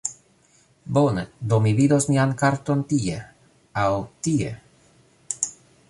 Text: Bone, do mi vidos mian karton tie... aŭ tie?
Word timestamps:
Bone, 0.97 1.23
do 1.51 1.57
mi 1.65 1.71
vidos 1.79 2.05
mian 2.13 2.31
karton 2.41 2.81
tie... 2.93 3.19
aŭ 3.83 3.87
tie? 4.29 4.51